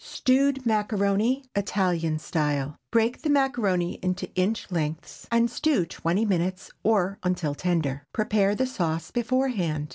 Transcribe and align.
STEWED 0.03 0.65
MACARONI—ITALIAN 0.65 2.17
STYLE. 2.17 2.75
Break 2.89 3.21
the 3.21 3.29
macaroni 3.29 3.99
into 4.01 4.33
inch 4.33 4.71
lengths, 4.71 5.27
and 5.29 5.47
stew 5.47 5.85
twenty 5.85 6.25
minutes, 6.25 6.71
or 6.81 7.19
until 7.21 7.53
tender. 7.53 8.07
Prepare 8.11 8.55
the 8.55 8.65
sauce 8.65 9.11
beforehand. 9.11 9.89